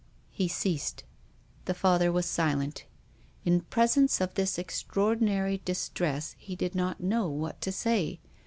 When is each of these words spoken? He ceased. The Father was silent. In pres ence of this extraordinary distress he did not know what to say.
He 0.31 0.47
ceased. 0.47 1.03
The 1.65 1.75
Father 1.75 2.11
was 2.11 2.25
silent. 2.25 2.85
In 3.45 3.61
pres 3.69 3.95
ence 3.97 4.19
of 4.19 4.33
this 4.33 4.57
extraordinary 4.57 5.61
distress 5.63 6.33
he 6.39 6.55
did 6.55 6.73
not 6.73 7.01
know 7.03 7.29
what 7.29 7.61
to 7.61 7.71
say. 7.71 8.19